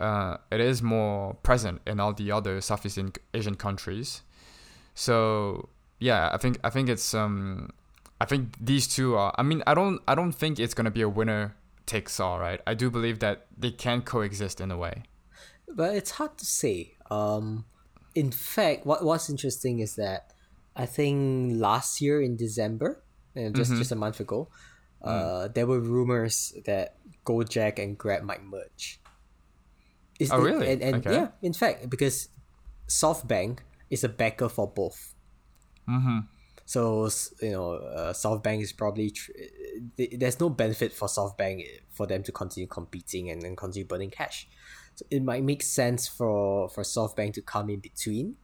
[0.00, 2.98] uh, it is more present in all the other Southeast
[3.34, 4.22] Asian countries
[4.94, 5.68] so
[6.08, 7.70] yeah, I think I think it's um
[8.20, 11.02] I think these two are I mean I don't I don't think it's gonna be
[11.02, 11.54] a winner
[11.86, 12.60] takes all, right?
[12.66, 14.96] I do believe that they can coexist in a way.
[15.80, 16.76] but it's hard to say
[17.10, 17.64] um
[18.22, 20.20] in fact what what's interesting is that
[20.76, 21.16] i think
[21.68, 22.90] last year in december
[23.36, 23.80] uh, just Mm-hmm.
[23.80, 24.48] just a month ago
[25.00, 25.08] Mm.
[25.08, 26.36] uh there were rumors
[26.68, 26.86] that
[27.28, 29.00] gojek and grab might merge
[30.20, 30.66] Is Oh, it- really?
[30.72, 31.14] and, and Okay.
[31.16, 32.28] yeah in fact because
[32.88, 33.58] softbank
[33.90, 35.11] is a backer for both
[35.88, 36.18] Mm-hmm.
[36.64, 37.08] so
[37.40, 39.32] you know, uh, SoftBank is probably tr-
[39.96, 44.46] there's no benefit for SoftBank for them to continue competing and then continue burning cash.
[44.94, 48.36] So it might make sense for for SoftBank to come in between,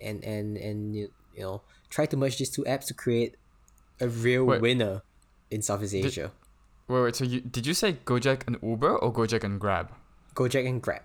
[0.00, 3.36] and and and you, you know try to merge these two apps to create
[4.00, 4.60] a real Wait.
[4.60, 5.02] winner
[5.50, 6.32] in Southeast Asia.
[6.88, 9.90] Wait, wait, so you did you say Gojek and Uber or Gojek and Grab?
[10.34, 11.02] Gojek and Grab.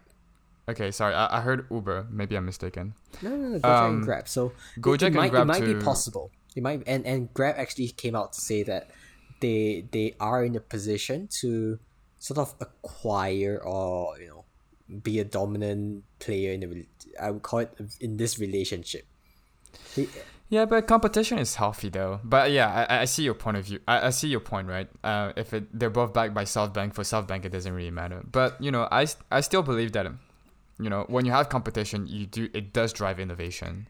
[0.70, 2.08] Okay, sorry, I, I heard Uber.
[2.12, 2.94] Maybe I'm mistaken.
[3.22, 4.28] No, no, no, Gojek Um, and Grab.
[4.28, 6.32] So Gojek it, and might, Grab it might be possible.
[6.56, 8.92] It might and and Grab actually came out to say that
[9.42, 11.80] they they are in a position to
[12.20, 14.46] sort of acquire or you know
[15.02, 16.86] be a dominant player in the
[17.20, 19.06] I would call it in this relationship.
[20.50, 22.20] Yeah, but competition is healthy though.
[22.24, 23.80] But yeah, I, I see your point of view.
[23.88, 24.90] I, I see your point, right?
[25.04, 28.24] Uh, if it they're both backed by SoftBank, for SoftBank it doesn't really matter.
[28.30, 30.08] But you know, I, I still believe that,
[30.80, 33.88] you know, when you have competition, you do it does drive innovation,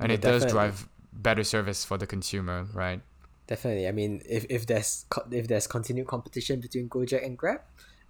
[0.00, 3.00] and Yeah, it does drive better service for the consumer, right?
[3.46, 3.86] Definitely.
[3.88, 7.60] I mean, if, if there's co- if there's continued competition between Gojek and Grab,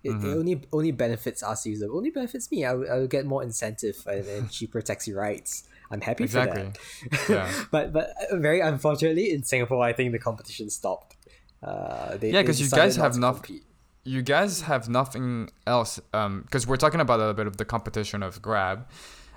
[0.03, 0.27] it, Mm-hmm.
[0.27, 1.89] it only only benefits us users.
[1.89, 2.65] It only benefits me.
[2.65, 5.65] I will, I will get more incentive and, and cheaper taxi rides.
[5.91, 6.73] I'm happy Exactly.
[7.11, 7.29] for that.
[7.29, 7.65] Yeah.
[7.71, 11.17] but but uh, very unfortunately in Singapore, I think the competition stopped.
[11.63, 13.65] Uh, they, Yeah, because you guys have not- compete.
[14.05, 18.23] You guys have nothing else um because we're talking about a bit of the competition
[18.23, 18.87] of grab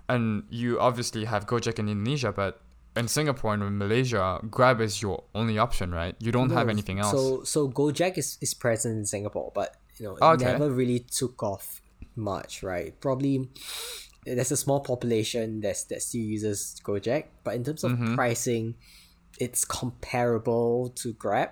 [0.10, 2.60] and you obviously have gojek in indonesia but
[2.96, 7.00] in singapore and in malaysia grab is your only option right you don't have anything
[7.00, 10.52] else So so Gojek is, is present in Singapore, but you know it Okay.
[10.52, 11.80] never really took off
[12.16, 12.92] much, right?
[13.00, 13.48] Probably
[14.26, 18.16] there's a small population that's that still uses Gojek, but in terms of Mm-hmm.
[18.16, 18.76] pricing,
[19.40, 21.50] it's comparable to Grab.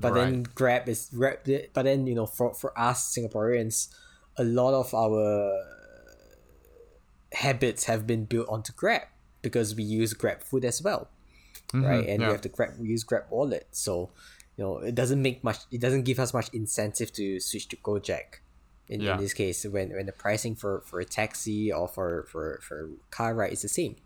[0.00, 1.38] But then Grab is Grab,
[1.72, 3.88] but then you know for for us Singaporeans,
[4.36, 5.52] a lot of our
[7.32, 9.02] habits have been built onto Grab
[9.42, 11.08] because we use Grab food as well
[11.74, 12.08] right?
[12.08, 12.22] And Mm-hmm.
[12.22, 12.26] yeah.
[12.28, 14.08] we have to grab we use Grab Wallet, so
[14.56, 15.58] you know it doesn't make much.
[15.70, 18.40] It doesn't give us much incentive to switch to Gojek.
[18.88, 19.16] In, Yeah.
[19.16, 22.88] in this case, when when the pricing for for a taxi or for for for
[23.10, 23.96] car ride is the same.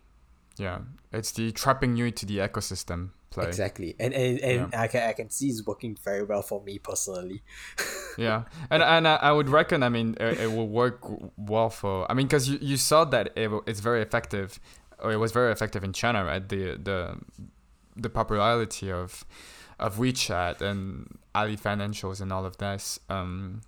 [0.62, 0.78] Yeah.
[1.12, 3.46] It's the trapping you into the ecosystem play.
[3.46, 6.78] Exactly, and and, and I can I can see it's working very well for me
[6.78, 7.42] personally.
[8.18, 8.44] yeah.
[8.70, 11.00] And and I, I would reckon i mean it, it will work
[11.36, 14.60] well for i mean because you, you saw that it, it's very effective
[14.98, 16.46] or it was very effective in china right?
[16.48, 17.18] The the
[17.96, 19.24] the popularity of
[19.78, 23.00] of wechat and ali financials and all of this.
[23.08, 23.62] Um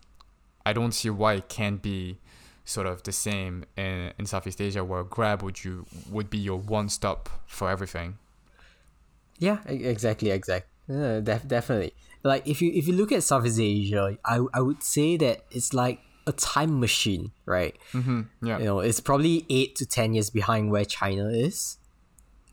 [0.64, 2.20] i don't see why it can't be
[2.64, 6.58] sort of the same in, in southeast asia where grab would you would be your
[6.58, 8.16] one stop for everything
[9.38, 10.70] Yeah, exactly, exactly.
[10.88, 11.92] Uh, def- definitely.
[12.22, 15.74] Like if you if you look at Southeast Asia, I I would say that it's
[15.74, 17.76] like a time machine, right?
[17.92, 18.22] mm-hmm.
[18.42, 21.76] yeah you know it's probably eight to ten years behind where china is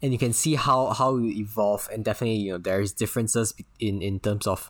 [0.01, 3.53] and you can see how how you evolve and definitely you know there is differences
[3.79, 4.69] in in terms of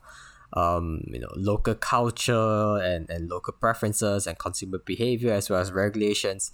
[0.53, 5.71] um, you know local culture and, and local preferences and consumer behavior as well as
[5.71, 6.51] regulations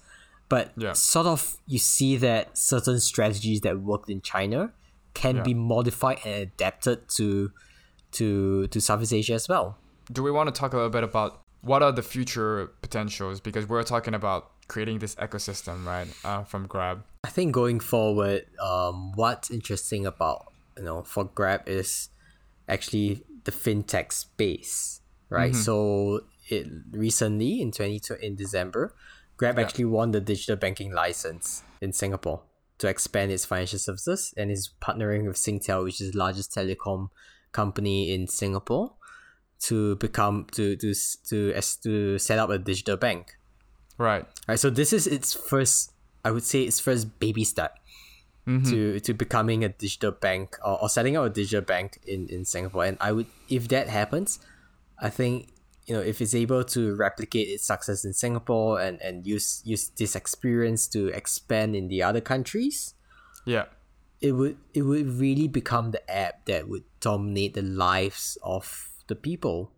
[0.50, 0.94] but Yeah.
[0.94, 4.72] sort of you see that certain strategies that worked in China
[5.14, 5.44] can Yeah.
[5.44, 7.52] be modified and adapted to
[8.14, 9.78] to to Southeast Asia as well.
[10.12, 13.42] Do we want to talk a little bit about what are the future potentials?
[13.42, 16.08] Because we're talking about creating this ecosystem, right?
[16.24, 17.04] Uh, from Grab.
[17.26, 22.10] I think going forward, um, what's interesting about you know for Grab is
[22.70, 25.54] actually the fintech space, right?
[25.54, 25.62] Mm-hmm.
[25.62, 28.94] So it recently in twenty in December,
[29.38, 32.42] Grab actually won the digital banking license in Singapore
[32.80, 37.10] to expand its financial services and is partnering with Singtel, which is the largest telecom
[37.54, 38.94] company in Singapore,
[39.62, 40.94] to become to to
[41.30, 43.38] to as to set up a digital bank.
[43.98, 44.26] Right.
[44.48, 45.94] Right, so this is its first,
[46.24, 47.80] I would say, its first baby step
[48.48, 48.70] Mm-hmm.
[48.72, 52.46] to to becoming a digital bank or, or setting up a digital bank in in
[52.46, 52.86] Singapore.
[52.86, 54.40] And I would, if that happens,
[55.04, 55.52] I think
[55.86, 59.90] you know if it's able to replicate its success in Singapore and and use use
[60.00, 62.96] this experience to expand in the other countries,
[63.44, 63.66] Yeah.
[64.22, 69.16] it would it would really become the app that would dominate the lives of the
[69.16, 69.72] people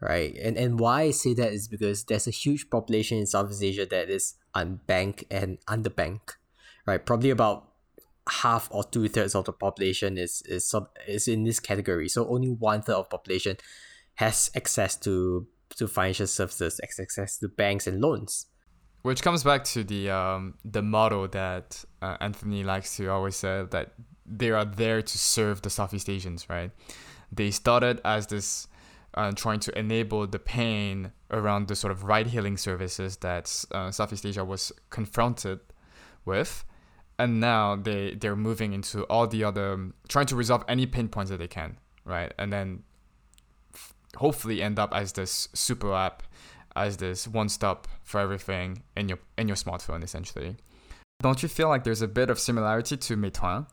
[0.00, 3.62] right and and why i say that is because there's a huge population in southeast
[3.62, 6.40] asia that is unbanked and underbanked
[6.86, 7.68] right probably about
[8.28, 12.08] half or two thirds of the population is is sub, is in this category.
[12.08, 13.56] So only one third of population
[14.14, 15.46] has access to
[15.76, 18.46] to financial services access to banks and loans.
[19.02, 23.64] Which comes back to the um, the model that uh, Anthony likes to always say
[23.70, 23.94] that
[24.24, 26.70] they are there to serve the Southeast Asians, right?
[27.32, 28.68] They started as this
[29.14, 34.24] uh, trying to enable the pain around the sort of ride-hailing services that uh, Southeast
[34.24, 35.60] Asia was confronted
[36.24, 36.64] with,
[37.22, 39.66] and now they they're moving into all the other
[40.12, 41.70] trying to resolve any pain points that they can,
[42.04, 42.32] right?
[42.40, 42.82] And then
[43.74, 46.22] f- hopefully end up as this super app
[46.74, 50.56] as this one stop for everything in your in your smartphone essentially.
[51.20, 53.66] Don't you feel like there's a bit of similarity to Meituan?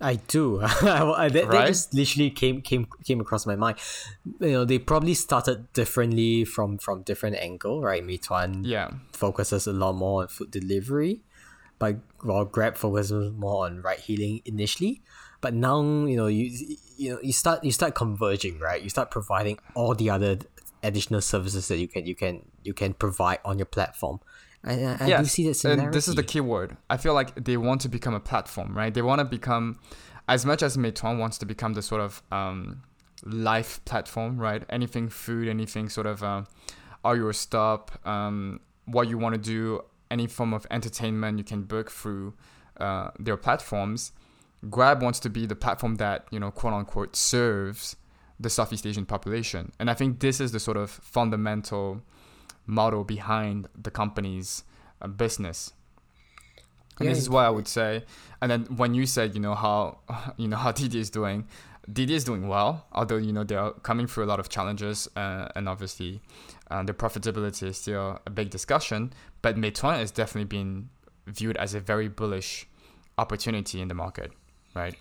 [0.00, 0.60] I do.
[0.82, 1.68] That Right?
[1.68, 3.78] just literally came came came across my mind.
[4.40, 8.04] You know, they probably started differently from from different angle, right?
[8.04, 8.90] Meituan Yeah.
[9.12, 11.22] focuses a lot more on food delivery,
[11.78, 15.02] but while Grab focuses more on ride hailing initially.
[15.40, 16.50] But now you know you
[16.96, 18.82] you know you start you start converging, right?
[18.82, 20.38] You start providing all the other
[20.82, 24.20] additional services that you can you can you can provide on your platform.
[24.64, 25.84] I, I, I do see that similarity.
[25.86, 26.76] and this is the key word.
[26.90, 28.92] I feel like they want to become a platform, right?
[28.92, 29.78] They want to become,
[30.28, 32.82] as much as Meituan wants to become the sort of um,
[33.24, 34.64] life platform, right?
[34.68, 36.42] Anything food, anything sort of uh,
[37.04, 41.62] all your stop, um, what you want to do, any form of entertainment you can
[41.62, 42.34] book through
[42.78, 44.12] uh, their platforms.
[44.70, 47.96] Grab wants to be the platform that you know, quote unquote, serves
[48.38, 52.02] the Southeast Asian population, and I think this is the sort of fundamental
[52.66, 54.64] model behind the company's
[55.00, 55.72] uh, business.
[56.98, 58.04] And this is why I would say,
[58.40, 59.98] and then when you said, you know how,
[60.36, 61.46] you know how Didi is doing,
[61.90, 62.86] Didi is doing well.
[62.92, 66.20] Although you know they are coming through a lot of challenges, uh, and obviously,
[66.70, 69.12] uh, the profitability is still a big discussion.
[69.42, 70.90] But Meituan is definitely being
[71.26, 72.66] viewed as a very bullish
[73.18, 74.32] opportunity in the market,
[74.74, 74.94] right?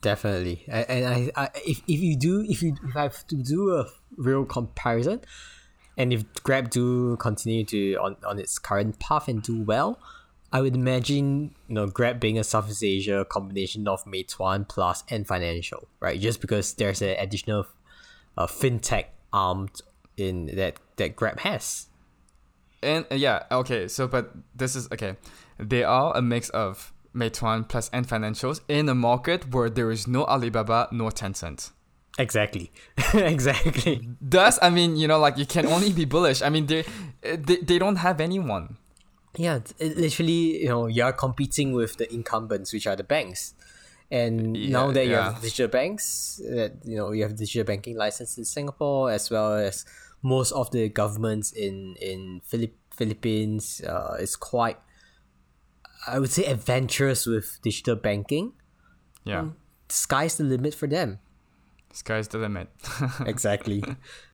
[0.00, 1.06] Definitely, and, and
[1.36, 4.46] I, I, if if you do, if you if I have to do a real
[4.46, 5.20] comparison,
[5.98, 10.00] and if Grab do continue to on, on its current path and do well,
[10.50, 15.26] I would imagine you know Grab being a Southeast Asia combination of Meituan plus Ant
[15.26, 16.18] Financial, right?
[16.18, 17.66] Just because there's an additional
[18.38, 19.68] uh, fintech arm
[20.16, 21.86] in that that Grab has.
[22.82, 23.88] And uh, yeah, okay.
[23.88, 25.16] So, but this is okay.
[25.58, 30.06] They are a mix of Meituan plus Ant Financials in a market where there is
[30.06, 31.70] no Alibaba nor Tencent.
[32.18, 32.70] Exactly,
[33.14, 34.08] exactly.
[34.20, 36.42] Thus, I mean, you know, like you can only be bullish.
[36.42, 36.84] I mean, they
[37.22, 38.76] they, they don't have anyone.
[39.36, 43.54] Yeah, it literally, you know, you're competing with the incumbents, which are the banks.
[44.10, 47.96] And now Yeah, that you have digital banks, that you know, you have digital banking
[47.96, 49.84] license in Singapore as well as
[50.24, 54.78] most of the governments in in Philip Philippines uh, is quite,
[56.08, 58.52] I would say, adventurous with digital banking.
[59.24, 59.48] Yeah,
[59.88, 61.18] Sky's the limit for them.
[61.92, 62.68] sky's the limit.
[63.26, 63.84] Exactly.